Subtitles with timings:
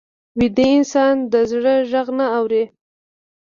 [0.39, 2.63] ویده انسان د زړه غږ نه اوري